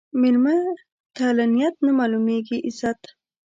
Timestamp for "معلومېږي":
1.99-2.57